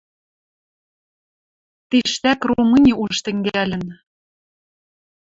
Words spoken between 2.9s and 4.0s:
уж тӹнгӓлӹн.